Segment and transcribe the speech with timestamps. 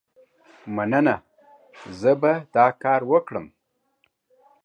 [0.75, 1.15] مننه،
[1.99, 3.45] زه به دا کار وکړم.